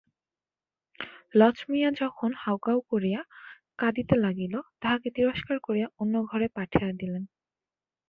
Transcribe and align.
লছমিয়া 1.35 1.89
যখন 2.01 2.29
হাউ-হাউ 2.41 2.79
করিয়া 2.91 3.21
কাঁদিতে 3.79 4.15
লাগিল 4.25 4.53
তাহাকে 4.81 5.07
তিরস্কার 5.17 5.57
করিয়া 5.59 5.87
অন্য 6.01 6.13
ঘরে 6.25 6.47
পাঠাইয়া 6.55 6.93
দিলেন। 7.01 7.23